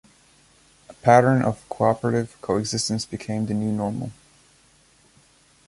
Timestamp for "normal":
3.71-4.11